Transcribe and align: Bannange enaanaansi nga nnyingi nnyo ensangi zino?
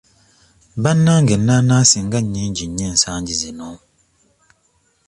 Bannange 0.83 1.33
enaanaansi 1.37 1.97
nga 2.05 2.19
nnyingi 2.21 2.63
nnyo 2.67 2.85
ensangi 2.91 3.33
zino? 3.41 3.69